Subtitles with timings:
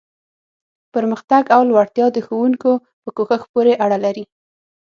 [0.93, 2.71] پرمختګ او لوړتیا د ښوونکو
[3.03, 4.23] په کوښښ پورې اړه لري.